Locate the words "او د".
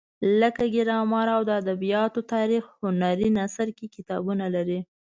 1.35-1.49